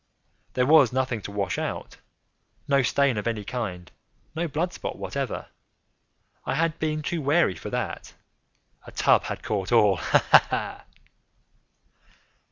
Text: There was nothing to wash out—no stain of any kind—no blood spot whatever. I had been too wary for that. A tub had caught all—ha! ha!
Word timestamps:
There 0.53 0.65
was 0.65 0.91
nothing 0.91 1.21
to 1.21 1.31
wash 1.31 1.59
out—no 1.59 2.81
stain 2.81 3.17
of 3.17 3.27
any 3.27 3.43
kind—no 3.45 4.47
blood 4.47 4.73
spot 4.73 4.97
whatever. 4.97 5.49
I 6.43 6.55
had 6.55 6.79
been 6.79 7.03
too 7.03 7.21
wary 7.21 7.53
for 7.53 7.69
that. 7.69 8.15
A 8.87 8.91
tub 8.91 9.25
had 9.25 9.43
caught 9.43 9.71
all—ha! 9.71 10.45
ha! 10.49 10.85